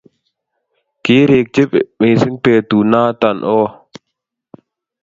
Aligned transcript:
kirikchi 1.03 1.63
mising 1.99 2.35
betut 2.43 2.87
noto 2.91 3.29
oo 3.57 3.67